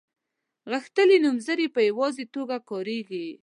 [0.71, 3.27] غښتلي نومځري په یوازې توګه کاریږي.